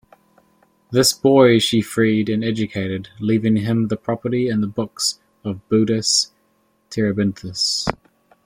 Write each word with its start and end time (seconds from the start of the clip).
This 0.91 1.13
boy 1.13 1.59
she 1.59 1.79
freed 1.79 2.27
and 2.27 2.43
educated, 2.43 3.09
leaving 3.19 3.57
him 3.57 3.87
the 3.87 3.97
property 3.97 4.49
and 4.49 4.73
books 4.73 5.19
of 5.43 5.61
Buddas-Terebinthus. 5.69 7.87